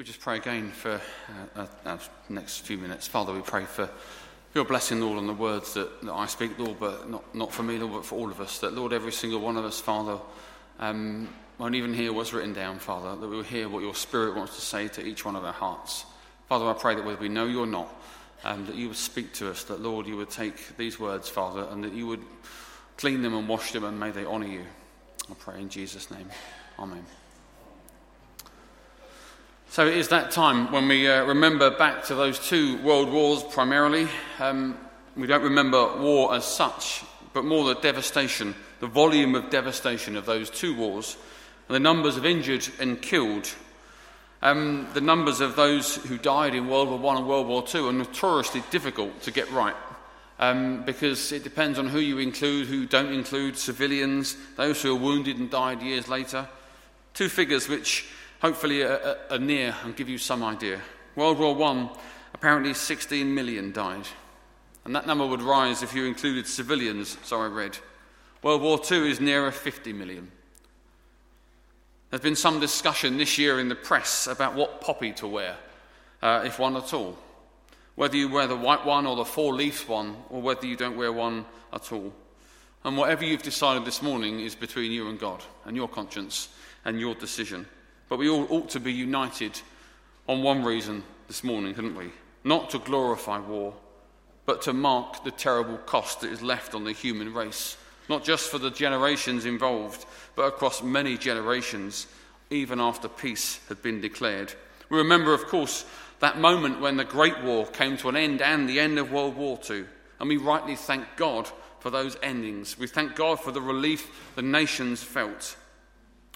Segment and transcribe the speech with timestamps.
[0.00, 0.98] we just pray again for
[1.56, 1.98] uh, our
[2.30, 3.06] next few minutes?
[3.06, 3.86] Father, we pray for
[4.54, 7.62] your blessing, Lord, on the words that, that I speak, Lord, but not, not for
[7.62, 8.60] me, Lord, but for all of us.
[8.60, 10.18] That, Lord, every single one of us, Father,
[10.78, 11.28] um,
[11.58, 14.62] won't even hear what's written down, Father, that we'll hear what your Spirit wants to
[14.62, 16.06] say to each one of our hearts.
[16.48, 17.94] Father, I pray that whether we know you or not,
[18.42, 21.68] um, that you would speak to us, that, Lord, you would take these words, Father,
[21.70, 22.24] and that you would
[22.96, 24.64] clean them and wash them, and may they honour you.
[25.30, 26.30] I pray in Jesus' name.
[26.78, 27.04] Amen.
[29.70, 33.44] So it is that time when we uh, remember back to those two world wars
[33.44, 34.08] primarily.
[34.40, 34.76] Um,
[35.14, 40.26] we don't remember war as such, but more the devastation, the volume of devastation of
[40.26, 41.16] those two wars,
[41.68, 43.48] and the numbers of injured and killed.
[44.42, 47.90] Um, the numbers of those who died in World War I and World War II
[47.90, 49.76] are notoriously difficult to get right
[50.40, 54.98] um, because it depends on who you include, who don't include, civilians, those who are
[54.98, 56.48] wounded and died years later.
[57.14, 58.08] Two figures which
[58.40, 60.80] hopefully a are near and give you some idea.
[61.16, 61.88] World War I,
[62.34, 64.06] apparently 16 million died.
[64.84, 67.78] And that number would rise if you included civilians, so I read.
[68.42, 70.30] World War II is nearer 50 million.
[72.08, 75.56] There's been some discussion this year in the press about what poppy to wear,
[76.22, 77.16] uh, if one at all.
[77.94, 80.96] Whether you wear the white one or the four leaf one, or whether you don't
[80.96, 82.12] wear one at all.
[82.82, 86.48] And whatever you've decided this morning is between you and God and your conscience
[86.84, 87.66] and your decision.
[88.10, 89.58] But we all ought to be united
[90.28, 92.10] on one reason this morning, couldn't we?
[92.42, 93.72] Not to glorify war,
[94.46, 97.76] but to mark the terrible cost that is left on the human race,
[98.08, 102.08] not just for the generations involved, but across many generations,
[102.50, 104.52] even after peace had been declared.
[104.88, 105.84] We remember, of course,
[106.18, 109.36] that moment when the Great War came to an end and the end of World
[109.36, 109.84] War II,
[110.18, 112.76] and we rightly thank God for those endings.
[112.76, 115.56] We thank God for the relief the nations felt.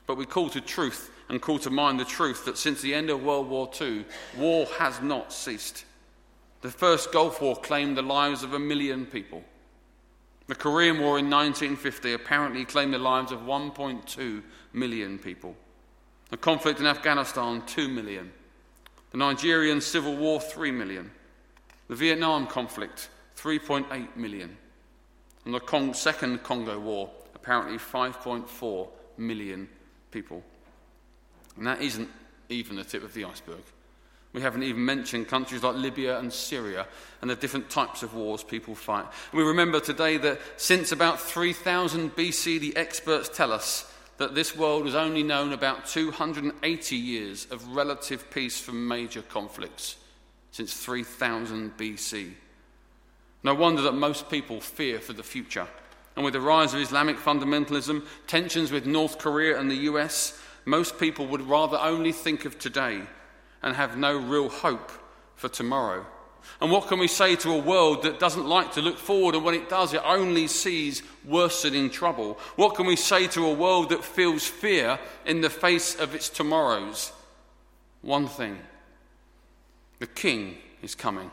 [0.06, 3.10] But we call to truth and call to mind the truth that since the end
[3.10, 4.04] of World War II,
[4.36, 5.84] war has not ceased.
[6.60, 9.42] The first Gulf War claimed the lives of a million people.
[10.46, 15.56] The Korean War in 1950 apparently claimed the lives of 1.2 million people.
[16.30, 18.30] The conflict in Afghanistan, 2 million.
[19.10, 21.10] The Nigerian Civil War, 3 million.
[21.88, 24.56] The Vietnam conflict, 3.8 million.
[25.44, 29.68] And the Cong- Second Congo War, apparently 5.4 million
[30.10, 30.42] people.
[31.56, 32.08] And that isn't
[32.48, 33.62] even the tip of the iceberg.
[34.32, 36.86] We haven't even mentioned countries like Libya and Syria
[37.22, 39.06] and the different types of wars people fight.
[39.32, 44.86] We remember today that since about 3000 BC, the experts tell us that this world
[44.86, 49.96] has only known about 280 years of relative peace from major conflicts
[50.50, 52.32] since 3000 BC.
[53.44, 55.68] No wonder that most people fear for the future.
[56.16, 60.98] And with the rise of Islamic fundamentalism, tensions with North Korea and the US, most
[60.98, 63.02] people would rather only think of today
[63.62, 64.92] and have no real hope
[65.36, 66.06] for tomorrow.
[66.60, 69.44] And what can we say to a world that doesn't like to look forward, and
[69.44, 72.38] when it does, it only sees worsening trouble?
[72.56, 76.28] What can we say to a world that feels fear in the face of its
[76.28, 77.12] tomorrows?
[78.02, 78.58] One thing
[79.98, 81.30] the King is coming.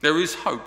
[0.00, 0.66] There is hope.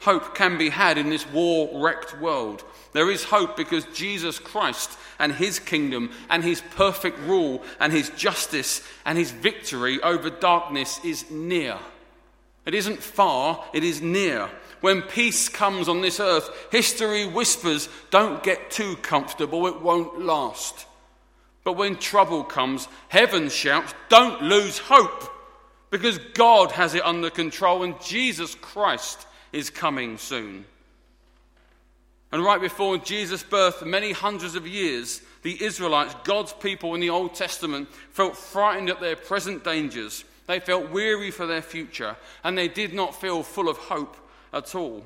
[0.00, 2.64] Hope can be had in this war wrecked world.
[2.92, 8.08] There is hope because Jesus Christ and his kingdom and his perfect rule and his
[8.10, 11.78] justice and his victory over darkness is near.
[12.64, 14.48] It isn't far, it is near.
[14.80, 20.86] When peace comes on this earth, history whispers, don't get too comfortable, it won't last.
[21.62, 25.30] But when trouble comes, heaven shouts, don't lose hope,
[25.90, 30.64] because God has it under control and Jesus Christ is coming soon.
[32.32, 37.10] And right before Jesus' birth, many hundreds of years, the Israelites, God's people in the
[37.10, 40.24] Old Testament, felt frightened at their present dangers.
[40.46, 44.16] They felt weary for their future, and they did not feel full of hope
[44.52, 45.04] at all.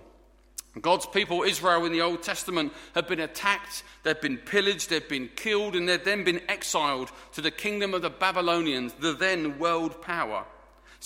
[0.80, 5.30] God's people, Israel, in the Old Testament, had been attacked, they'd been pillaged, they'd been
[5.36, 10.02] killed, and they'd then been exiled to the kingdom of the Babylonians, the then world
[10.02, 10.44] power.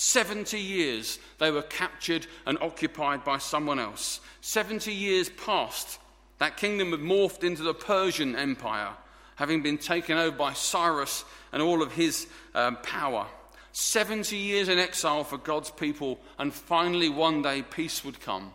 [0.00, 4.20] 70 years they were captured and occupied by someone else.
[4.42, 5.98] 70 years passed
[6.38, 8.92] that kingdom had morphed into the Persian Empire,
[9.34, 13.26] having been taken over by Cyrus and all of his um, power.
[13.72, 18.52] 70 years in exile for God's people, and finally one day peace would come.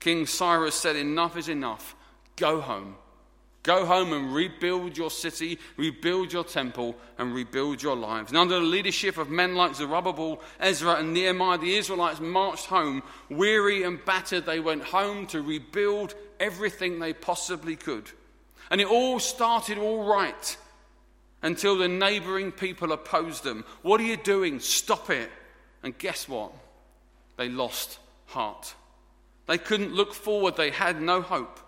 [0.00, 1.94] King Cyrus said, Enough is enough.
[2.34, 2.96] Go home.
[3.62, 8.32] Go home and rebuild your city, rebuild your temple, and rebuild your lives.
[8.32, 13.04] And under the leadership of men like Zerubbabel, Ezra, and Nehemiah, the Israelites marched home.
[13.30, 18.10] Weary and battered, they went home to rebuild everything they possibly could.
[18.68, 20.56] And it all started all right
[21.42, 23.64] until the neighboring people opposed them.
[23.82, 24.58] What are you doing?
[24.58, 25.30] Stop it.
[25.84, 26.52] And guess what?
[27.36, 28.74] They lost heart.
[29.46, 31.60] They couldn't look forward, they had no hope.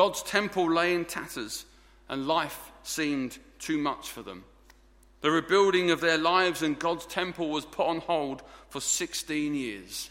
[0.00, 1.66] God's temple lay in tatters,
[2.08, 4.44] and life seemed too much for them.
[5.20, 10.08] The rebuilding of their lives and God's temple was put on hold for 16 years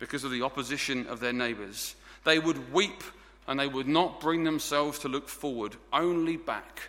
[0.00, 1.94] because of the opposition of their neighbours.
[2.24, 3.04] They would weep
[3.46, 6.88] and they would not bring themselves to look forward, only back.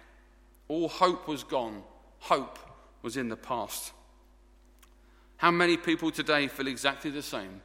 [0.70, 1.84] All hope was gone,
[2.18, 2.58] hope
[3.04, 3.94] was in the past.
[5.38, 7.62] How many people today feel exactly the same?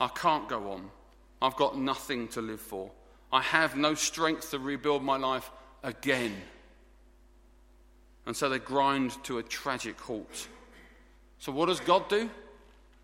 [0.00, 0.90] I can't go on.
[1.40, 2.90] I've got nothing to live for.
[3.32, 5.50] I have no strength to rebuild my life
[5.82, 6.34] again.
[8.26, 10.48] And so they grind to a tragic halt.
[11.38, 12.30] So, what does God do?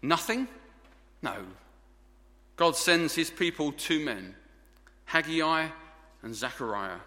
[0.00, 0.48] Nothing?
[1.22, 1.34] No.
[2.56, 4.34] God sends his people two men,
[5.04, 5.68] Haggai
[6.22, 6.98] and Zechariah.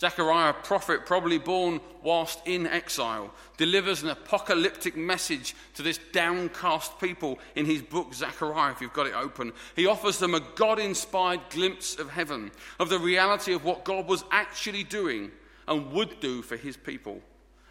[0.00, 6.98] Zechariah, a prophet probably born whilst in exile, delivers an apocalyptic message to this downcast
[6.98, 9.52] people in his book, Zechariah, if you've got it open.
[9.76, 14.08] He offers them a God inspired glimpse of heaven, of the reality of what God
[14.08, 15.30] was actually doing
[15.68, 17.20] and would do for his people.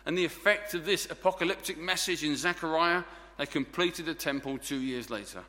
[0.06, 3.04] And the effect of this apocalyptic message in Zechariah,
[3.40, 5.44] they completed the temple two years later.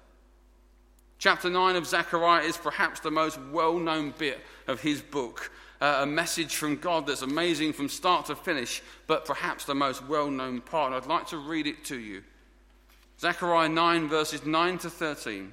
[1.19, 5.51] Chapter 9 of Zechariah is perhaps the most well known bit of his book
[5.81, 10.07] uh, a message from God that's amazing from start to finish, but perhaps the most
[10.07, 10.93] well known part.
[10.93, 12.23] I'd like to read it to you.
[13.19, 15.53] Zechariah 9, verses 9 to 13.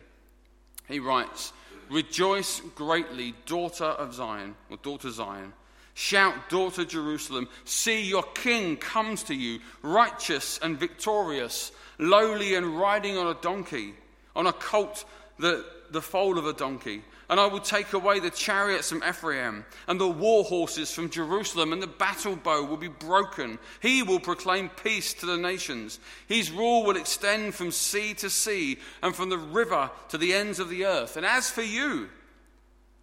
[0.87, 1.53] He writes,
[1.89, 5.53] Rejoice greatly, daughter of Zion, or daughter Zion.
[5.93, 13.17] Shout, daughter Jerusalem, see your king comes to you, righteous and victorious, lowly and riding
[13.17, 13.95] on a donkey,
[14.35, 15.05] on a colt,
[15.39, 19.65] the, the foal of a donkey and I will take away the chariots from Ephraim
[19.87, 23.59] and the war horses from Jerusalem, and the battle bow will be broken.
[23.81, 25.99] He will proclaim peace to the nations.
[26.27, 30.59] His rule will extend from sea to sea and from the river to the ends
[30.59, 31.17] of the earth.
[31.17, 32.07] And as for you,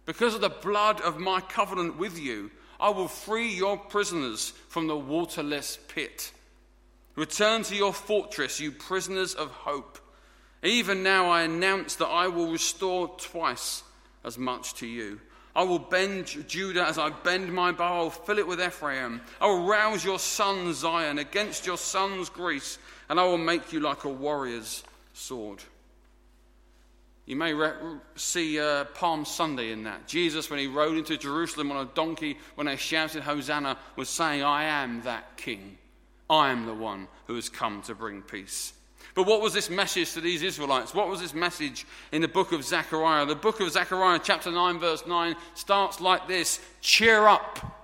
[0.07, 2.49] because of the blood of my covenant with you,
[2.79, 6.31] I will free your prisoners from the waterless pit.
[7.15, 9.99] Return to your fortress, you prisoners of hope.
[10.63, 13.83] Even now I announce that I will restore twice
[14.25, 15.21] as much to you.
[15.55, 17.99] I will bend Judah as I bend my bow.
[17.99, 19.21] I will fill it with Ephraim.
[19.39, 22.77] I will rouse your son Zion against your son's Greece,
[23.07, 24.83] and I will make you like a warrior's
[25.13, 25.63] sword.
[27.25, 27.71] You may re-
[28.15, 30.07] see uh, Palm Sunday in that.
[30.07, 34.43] Jesus, when he rode into Jerusalem on a donkey, when they shouted Hosanna, was saying,
[34.43, 35.77] I am that king.
[36.29, 38.73] I am the one who has come to bring peace.
[39.15, 40.93] But what was this message to these Israelites?
[40.93, 43.25] What was this message in the book of Zechariah?
[43.25, 47.81] The book of Zechariah, chapter 9, verse 9, starts like this Cheer up.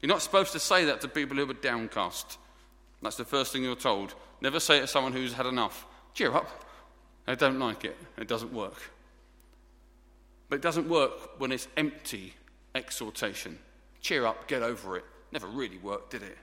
[0.00, 2.38] You're not supposed to say that to people who are downcast.
[3.00, 4.14] That's the first thing you're told.
[4.42, 5.86] Never say it to someone who's had enough.
[6.12, 6.64] Cheer up.
[7.24, 7.96] They don't like it.
[8.18, 8.92] It doesn't work.
[10.50, 12.34] But it doesn't work when it's empty
[12.74, 13.58] exhortation.
[14.02, 15.04] Cheer up, get over it.
[15.32, 16.36] Never really worked, did it?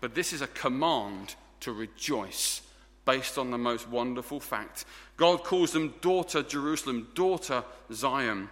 [0.00, 2.62] But this is a command to rejoice
[3.04, 4.84] based on the most wonderful fact.
[5.16, 8.48] God calls them daughter Jerusalem, daughter Zion.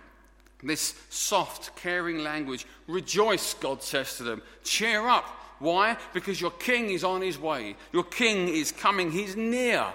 [0.63, 2.67] This soft, caring language.
[2.87, 4.43] Rejoice, God says to them.
[4.63, 5.25] Cheer up.
[5.59, 5.97] Why?
[6.13, 7.77] Because your king is on his way.
[7.93, 9.11] Your king is coming.
[9.11, 9.87] He's near.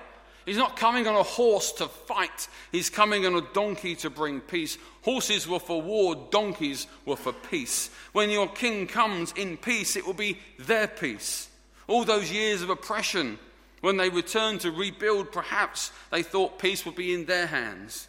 [0.46, 2.48] He's not coming on a horse to fight.
[2.72, 4.78] He's coming on a donkey to bring peace.
[5.02, 7.90] Horses were for war, donkeys were for peace.
[8.14, 11.50] When your king comes in peace, it will be their peace.
[11.88, 13.40] All those years of oppression,
[13.86, 18.08] when they returned to rebuild, perhaps they thought peace would be in their hands.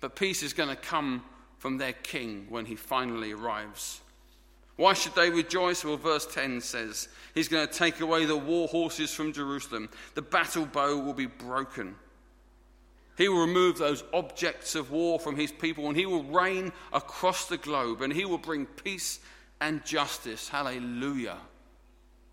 [0.00, 1.24] But peace is going to come
[1.56, 4.02] from their king when he finally arrives.
[4.76, 5.82] Why should they rejoice?
[5.82, 9.88] Well, verse 10 says, He's going to take away the war horses from Jerusalem.
[10.14, 11.94] The battle bow will be broken.
[13.16, 17.46] He will remove those objects of war from his people, and he will reign across
[17.46, 19.20] the globe, and he will bring peace
[19.58, 20.50] and justice.
[20.50, 21.38] Hallelujah.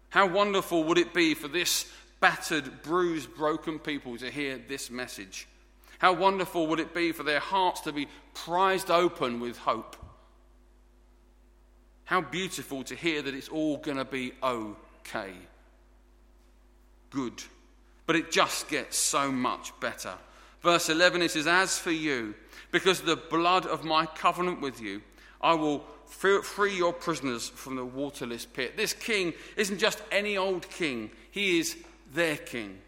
[0.10, 1.89] How wonderful would it be for this
[2.25, 5.48] battered, bruised, broken people to hear this message.
[6.00, 9.96] How wonderful would it be for their hearts to be prized open with hope?
[12.05, 15.34] How beautiful to hear that it's all going to be okay.
[17.12, 17.44] Good.
[18.08, 20.15] But it just gets so much better.
[20.63, 22.34] Verse 11 it says, As for you,
[22.72, 25.03] because of the blood of my covenant with you,
[25.39, 28.75] I will free your prisoners from the waterless pit.
[28.75, 31.77] This king isn't just any old king, he is
[32.14, 32.80] their king.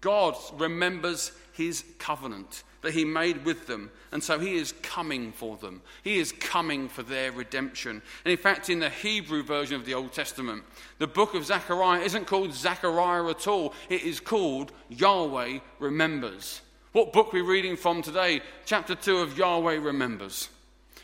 [0.00, 2.62] God remembers his covenant.
[2.82, 3.90] that he made with them.
[4.12, 5.82] And so he is coming for them.
[6.04, 8.02] He is coming for their redemption.
[8.24, 10.62] And in fact, in the Hebrew version of the Old Testament,
[10.98, 13.74] the book of Zechariah isn't called Zechariah at all.
[13.88, 16.60] It is called Yahweh Remembers.
[16.92, 18.40] What book we're we reading from today?
[18.64, 20.48] Chapter 2 of Yahweh Remembers.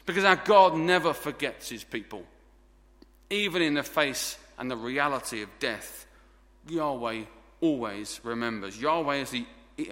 [0.06, 2.22] Because our God never forgets his people.
[3.30, 6.06] Even in the face and the reality of death,
[6.68, 7.22] Yahweh
[7.64, 8.78] always remembers.
[8.80, 9.46] Yahweh is the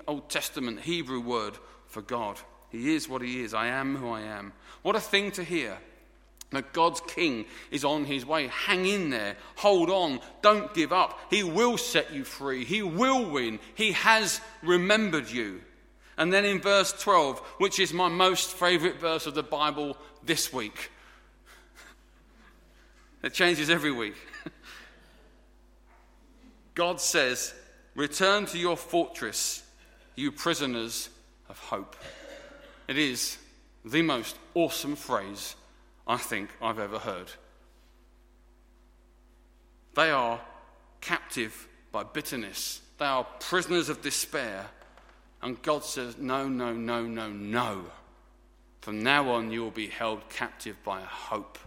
[0.07, 2.39] Old Testament Hebrew word for God.
[2.69, 3.55] He is what He is.
[3.55, 4.53] I am who I am.
[4.83, 5.79] What a thing to hear.
[6.51, 8.49] That God's King is on his way.
[8.49, 9.37] Hang in there.
[9.57, 10.21] Hold on.
[10.43, 11.19] Don't give up.
[11.31, 12.67] He will set you free.
[12.67, 13.59] He will win.
[13.75, 15.63] He has remembered you.
[16.19, 20.53] And then in verse 12, which is my most favorite verse of the Bible this
[20.53, 20.91] week,
[23.23, 24.17] it changes every week.
[26.75, 27.55] God says,
[27.95, 29.63] Return to your fortress,
[30.17, 31.11] you prisoners
[31.49, 31.97] of hope.
[32.89, 33.37] It is
[33.85, 35.55] the most awesome phrase
[36.07, 37.31] I think I've ever heard.
[39.95, 40.41] They are
[41.01, 44.67] captive by bitterness, they are prisoners of despair.
[45.43, 47.85] And God says, No, no, no, no, no.
[48.81, 51.59] From now on, you will be held captive by a hope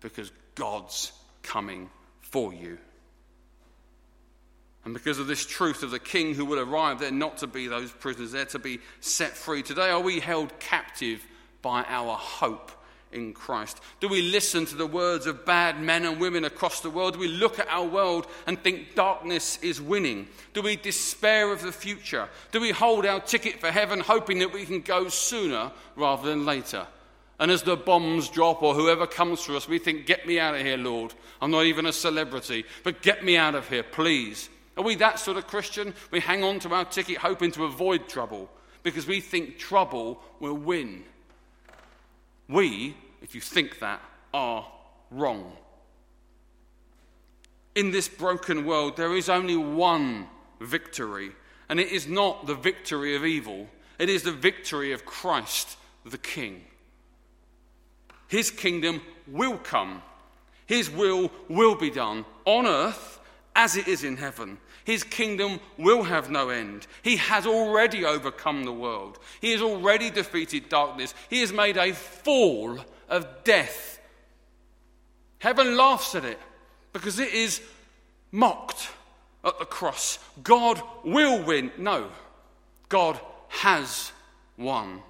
[0.00, 1.90] because God's coming
[2.20, 2.78] for you.
[4.84, 7.68] And because of this truth of the king who will arrive, they're not to be
[7.68, 9.62] those prisoners, they're to be set free.
[9.62, 11.24] Today, are we held captive
[11.62, 12.72] by our hope
[13.12, 13.80] in Christ?
[14.00, 17.14] Do we listen to the words of bad men and women across the world?
[17.14, 20.26] Do we look at our world and think darkness is winning?
[20.52, 22.28] Do we despair of the future?
[22.50, 26.44] Do we hold our ticket for heaven hoping that we can go sooner rather than
[26.44, 26.88] later?
[27.38, 30.54] And as the bombs drop or whoever comes for us, we think, Get me out
[30.54, 31.14] of here, Lord.
[31.40, 34.48] I'm not even a celebrity, but get me out of here, please.
[34.76, 35.94] Are we that sort of Christian?
[36.10, 38.50] We hang on to our ticket hoping to avoid trouble
[38.82, 41.04] because we think trouble will win.
[42.48, 44.02] We, if you think that,
[44.32, 44.66] are
[45.10, 45.52] wrong.
[47.74, 50.26] In this broken world, there is only one
[50.60, 51.32] victory,
[51.68, 56.18] and it is not the victory of evil, it is the victory of Christ the
[56.18, 56.62] King.
[58.28, 60.02] His kingdom will come,
[60.66, 63.20] His will will be done on earth
[63.54, 64.58] as it is in heaven.
[64.84, 66.86] His kingdom will have no end.
[67.02, 69.18] He has already overcome the world.
[69.40, 71.14] He has already defeated darkness.
[71.30, 72.78] He has made a fall
[73.08, 74.00] of death.
[75.38, 76.38] Heaven laughs at it
[76.92, 77.60] because it is
[78.30, 78.88] mocked
[79.44, 80.18] at the cross.
[80.42, 81.70] God will win.
[81.78, 82.08] No,
[82.88, 84.12] God has
[84.56, 85.02] won.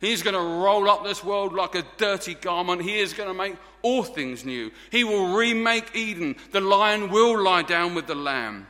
[0.00, 2.82] He's going to roll up this world like a dirty garment.
[2.82, 4.70] He is going to make all things new.
[4.90, 6.36] He will remake Eden.
[6.52, 8.68] The lion will lie down with the lamb.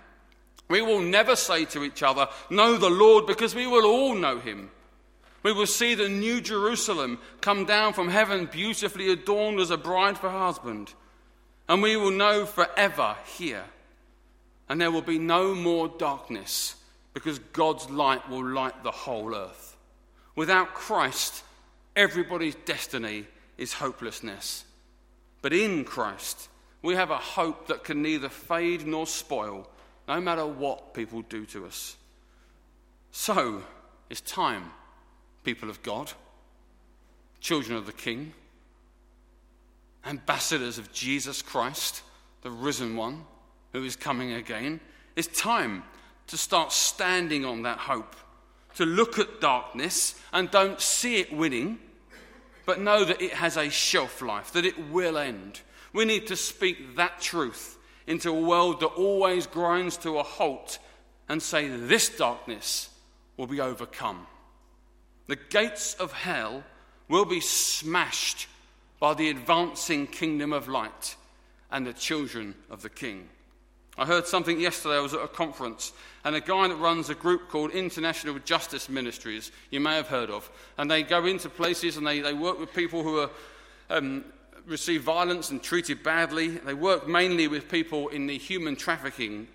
[0.69, 4.39] We will never say to each other, Know the Lord, because we will all know
[4.39, 4.71] him.
[5.43, 10.19] We will see the new Jerusalem come down from heaven, beautifully adorned as a bride
[10.19, 10.93] for husband.
[11.69, 13.65] And we will know forever here.
[14.69, 16.77] And there will be no more darkness,
[17.15, 19.68] because God's light will light the whole earth.
[20.39, 21.43] Without Christ,
[21.97, 23.27] everybody's destiny
[23.57, 24.65] is hopelessness.
[25.43, 26.49] But in Christ,
[26.81, 29.69] we have a hope that can neither fade nor spoil,
[30.07, 31.97] no matter what people do to us.
[33.11, 33.65] So,
[34.11, 34.71] it's time,
[35.43, 36.13] people of God,
[37.41, 38.33] children of the King,
[40.07, 42.03] ambassadors of Jesus Christ,
[42.43, 43.25] the risen one
[43.73, 44.79] who is coming again.
[45.17, 45.83] It's time
[46.29, 48.15] to start standing on that hope
[48.75, 51.79] to look at darkness and don't see it winning,
[52.67, 55.61] but know that it has a shelf life, that it will end.
[55.93, 60.79] We need to speak that truth into a world that always grinds to a halt
[61.29, 62.91] and say, This darkness
[63.37, 64.27] will be overcome.
[65.27, 66.65] The gates of hell
[67.09, 68.49] will be smashed
[69.01, 71.17] by the advancing kingdom of light
[71.71, 73.29] and the children of the King.
[73.99, 74.95] I heard something yesterday.
[74.95, 75.93] I was at a conference,
[76.25, 80.31] and a guy that runs a group called International Justice Ministries, you may have heard
[80.31, 83.31] of, and they go into places and they, they work with people who are,
[83.91, 84.25] um,
[84.67, 86.49] receive violence and treated badly.
[86.49, 89.49] They work mainly with people in the human trafficking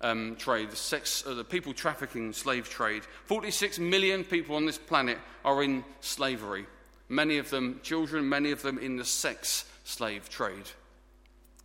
[0.00, 3.02] um, trade, the, sex, uh, the people trafficking slave trade.
[3.24, 6.66] 46 million people on this planet are in slavery,
[7.08, 10.70] many of them children, many of them in the sex slave trade.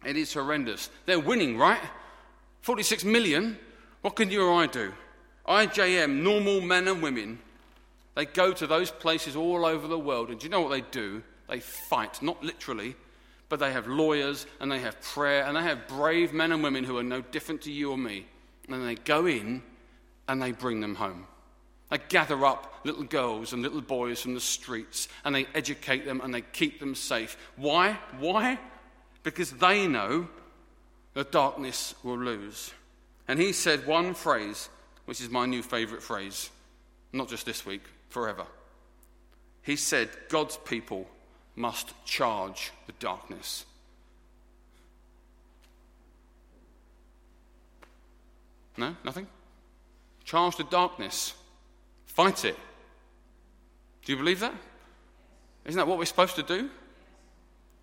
[0.04, 0.90] It is horrendous.
[1.06, 1.80] They're winning, right?
[2.63, 3.58] 46 million,
[4.01, 4.93] what can you or I do?
[5.48, 7.39] IJM, normal men and women,
[8.15, 10.82] they go to those places all over the world, and do you know what they
[10.82, 11.22] do?
[11.50, 12.96] They fight, not literally,
[13.50, 16.86] but they have lawyers and they have prayer and they have brave men and women
[16.86, 18.25] who are no different to you or me.
[18.70, 19.62] And they go in
[20.29, 21.27] and they bring them home.
[21.91, 26.22] They gather up little girls and little boys from the streets and they educate them
[26.24, 27.38] and they keep them safe.
[27.58, 28.00] Why?
[28.20, 28.58] Why?
[29.22, 30.29] Because they know
[31.13, 32.74] the darkness will lose.
[33.27, 34.70] And he said one phrase,
[35.05, 36.50] which is my new favourite phrase,
[37.12, 38.46] not just this week, forever.
[39.62, 41.08] He said, God's people
[41.55, 43.65] must charge the darkness.
[48.75, 48.96] No?
[49.03, 49.27] Nothing?
[50.25, 51.34] Charge the darkness.
[52.05, 52.58] Fight it.
[54.03, 54.53] Do you believe that?
[55.65, 56.70] Isn't that what we're supposed to do?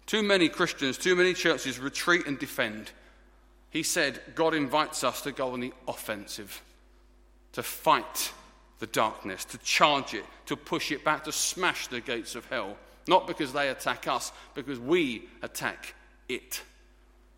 [0.06, 2.90] Too many Christians, too many churches retreat and defend.
[3.70, 6.60] He said God invites us to go on the offensive,
[7.52, 8.32] to fight
[8.80, 12.76] the darkness, to charge it, to push it back, to smash the gates of hell.
[13.06, 15.94] Not because they attack us, because we attack
[16.28, 16.62] it.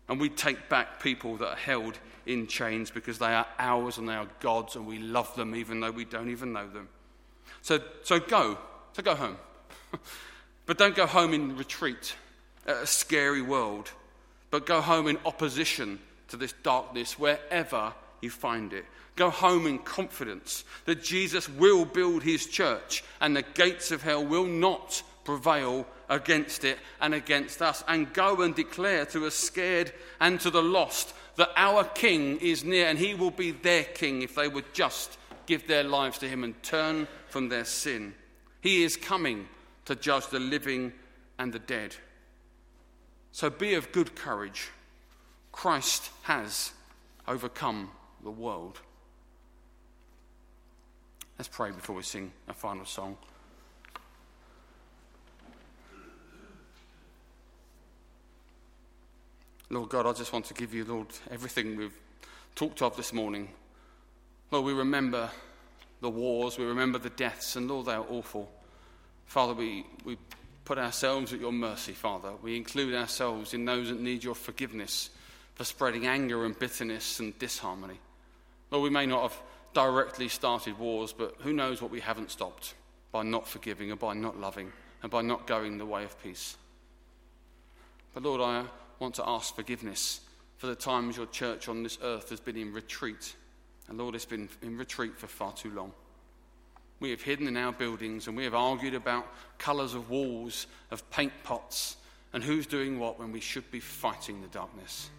[0.09, 4.07] And we take back people that are held in chains because they are ours and
[4.07, 6.89] they are God's and we love them even though we don't even know them.
[7.61, 8.57] So, so go.
[8.93, 9.37] So go home.
[10.65, 12.15] but don't go home in retreat
[12.65, 13.91] at a scary world,
[14.51, 15.99] but go home in opposition
[16.33, 18.85] to this darkness wherever you find it.
[19.15, 24.25] Go home in confidence that Jesus will build his church and the gates of hell
[24.25, 27.83] will not prevail against it and against us.
[27.87, 32.63] And go and declare to the scared and to the lost that our King is
[32.63, 36.27] near and he will be their King if they would just give their lives to
[36.27, 38.15] him and turn from their sin.
[38.59, 39.47] He is coming
[39.85, 40.93] to judge the living
[41.37, 41.95] and the dead.
[43.31, 44.71] So be of good courage.
[45.53, 46.73] Christ has
[47.25, 47.89] overcome
[48.21, 48.81] the world.
[51.39, 53.15] Let's pray before we sing a final song.
[59.69, 61.97] Lord God, I just want to give you, Lord, everything we've
[62.55, 63.49] talked of this morning.
[64.51, 65.29] Lord, we remember
[66.01, 68.51] the wars, we remember the deaths, and Lord, they are awful.
[69.25, 70.17] Father, we, we
[70.65, 72.33] put ourselves at your mercy, Father.
[72.41, 75.09] We include ourselves in those that need your forgiveness
[75.55, 77.99] for spreading anger and bitterness and disharmony.
[78.71, 79.41] Lord, we may not have
[79.73, 82.73] directly started wars, but who knows what we haven't stopped
[83.11, 86.57] by not forgiving and by not loving and by not going the way of peace.
[88.13, 88.65] But Lord, I
[88.99, 90.21] want to ask forgiveness
[90.57, 93.35] for the times your church on this earth has been in retreat.
[93.87, 95.91] And Lord, it's been in retreat for far too long.
[96.99, 101.09] We have hidden in our buildings and we have argued about colours of walls, of
[101.11, 101.97] paint pots,
[102.31, 105.09] and who's doing what when we should be fighting the darkness.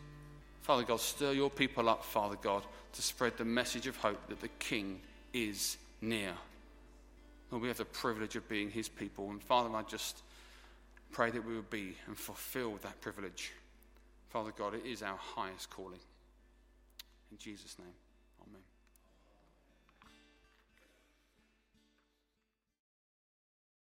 [0.64, 2.62] Father God, stir your people up, Father God,
[2.94, 4.98] to spread the message of hope that the King
[5.34, 6.32] is near.
[7.50, 9.28] Lord, we have the privilege of being his people.
[9.28, 10.22] And Father, I just
[11.12, 13.52] pray that we will be and fulfill that privilege.
[14.30, 16.00] Father God, it is our highest calling.
[17.30, 18.03] In Jesus' name.